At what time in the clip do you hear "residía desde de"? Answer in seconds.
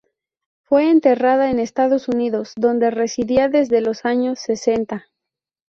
2.89-3.81